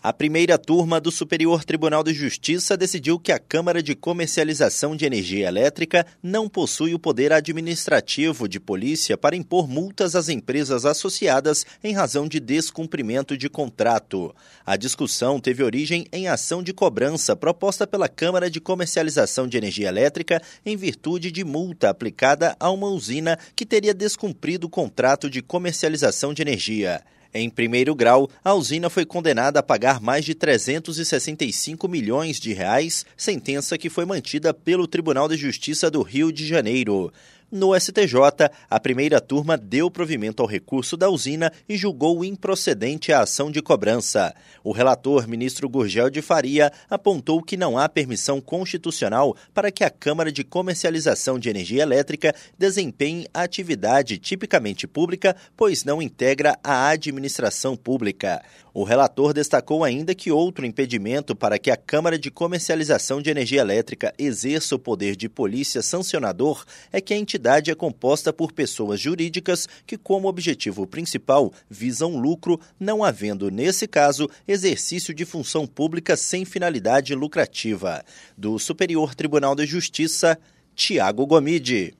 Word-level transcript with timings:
A 0.00 0.12
primeira 0.12 0.56
turma 0.56 1.00
do 1.00 1.10
Superior 1.10 1.64
Tribunal 1.64 2.04
de 2.04 2.14
Justiça 2.14 2.76
decidiu 2.76 3.18
que 3.18 3.32
a 3.32 3.38
Câmara 3.38 3.82
de 3.82 3.96
Comercialização 3.96 4.94
de 4.94 5.04
Energia 5.04 5.48
Elétrica 5.48 6.06
não 6.22 6.48
possui 6.48 6.94
o 6.94 7.00
poder 7.00 7.32
administrativo 7.32 8.48
de 8.48 8.60
polícia 8.60 9.18
para 9.18 9.34
impor 9.34 9.66
multas 9.66 10.14
às 10.14 10.28
empresas 10.28 10.84
associadas 10.84 11.66
em 11.82 11.94
razão 11.94 12.28
de 12.28 12.38
descumprimento 12.38 13.36
de 13.36 13.48
contrato. 13.48 14.32
A 14.64 14.76
discussão 14.76 15.40
teve 15.40 15.64
origem 15.64 16.06
em 16.12 16.28
ação 16.28 16.62
de 16.62 16.72
cobrança 16.72 17.34
proposta 17.34 17.84
pela 17.84 18.08
Câmara 18.08 18.48
de 18.48 18.60
Comercialização 18.60 19.48
de 19.48 19.56
Energia 19.56 19.88
Elétrica 19.88 20.40
em 20.64 20.76
virtude 20.76 21.32
de 21.32 21.42
multa 21.42 21.90
aplicada 21.90 22.54
a 22.60 22.70
uma 22.70 22.86
usina 22.86 23.36
que 23.56 23.66
teria 23.66 23.92
descumprido 23.92 24.68
o 24.68 24.70
contrato 24.70 25.28
de 25.28 25.42
comercialização 25.42 26.32
de 26.32 26.40
energia. 26.40 27.02
Em 27.32 27.50
primeiro 27.50 27.94
grau, 27.94 28.30
a 28.42 28.54
usina 28.54 28.88
foi 28.88 29.04
condenada 29.04 29.60
a 29.60 29.62
pagar 29.62 30.00
mais 30.00 30.24
de 30.24 30.34
365 30.34 31.86
milhões 31.86 32.40
de 32.40 32.54
reais, 32.54 33.04
sentença 33.16 33.76
que 33.76 33.90
foi 33.90 34.06
mantida 34.06 34.54
pelo 34.54 34.86
Tribunal 34.86 35.28
de 35.28 35.36
Justiça 35.36 35.90
do 35.90 36.00
Rio 36.00 36.32
de 36.32 36.46
Janeiro. 36.46 37.12
No 37.50 37.74
STJ, 37.74 38.50
a 38.68 38.78
primeira 38.78 39.22
turma 39.22 39.56
deu 39.56 39.90
provimento 39.90 40.42
ao 40.42 40.46
recurso 40.46 40.98
da 40.98 41.08
usina 41.08 41.50
e 41.66 41.78
julgou 41.78 42.22
improcedente 42.22 43.10
a 43.10 43.22
ação 43.22 43.50
de 43.50 43.62
cobrança. 43.62 44.34
O 44.62 44.70
relator, 44.70 45.26
ministro 45.26 45.66
Gurgel 45.66 46.10
de 46.10 46.20
Faria, 46.20 46.70
apontou 46.90 47.42
que 47.42 47.56
não 47.56 47.78
há 47.78 47.88
permissão 47.88 48.38
constitucional 48.38 49.34
para 49.54 49.72
que 49.72 49.82
a 49.82 49.88
Câmara 49.88 50.30
de 50.30 50.44
Comercialização 50.44 51.38
de 51.38 51.48
Energia 51.48 51.82
Elétrica 51.82 52.34
desempenhe 52.58 53.26
atividade 53.32 54.18
tipicamente 54.18 54.86
pública, 54.86 55.34
pois 55.56 55.84
não 55.84 56.02
integra 56.02 56.54
a 56.62 56.90
administração 56.90 57.74
pública. 57.74 58.42
O 58.74 58.84
relator 58.84 59.32
destacou 59.32 59.82
ainda 59.82 60.14
que 60.14 60.30
outro 60.30 60.66
impedimento 60.66 61.34
para 61.34 61.58
que 61.58 61.70
a 61.70 61.76
Câmara 61.76 62.18
de 62.18 62.30
Comercialização 62.30 63.20
de 63.22 63.30
Energia 63.30 63.62
Elétrica 63.62 64.14
exerça 64.18 64.76
o 64.76 64.78
poder 64.78 65.16
de 65.16 65.28
polícia 65.28 65.82
sancionador 65.82 66.64
é 66.92 67.00
que 67.00 67.14
a 67.14 67.16
entidade 67.16 67.37
entidade 67.38 67.70
é 67.70 67.74
composta 67.74 68.32
por 68.32 68.50
pessoas 68.50 69.00
jurídicas 69.00 69.68
que, 69.86 69.96
como 69.96 70.28
objetivo 70.28 70.84
principal, 70.88 71.52
visam 71.70 72.16
lucro, 72.16 72.60
não 72.80 73.04
havendo, 73.04 73.48
nesse 73.48 73.86
caso, 73.86 74.28
exercício 74.46 75.14
de 75.14 75.24
função 75.24 75.64
pública 75.64 76.16
sem 76.16 76.44
finalidade 76.44 77.14
lucrativa. 77.14 78.04
Do 78.36 78.58
Superior 78.58 79.14
Tribunal 79.14 79.54
de 79.54 79.64
Justiça, 79.66 80.36
Tiago 80.74 81.24
Gomide. 81.26 81.94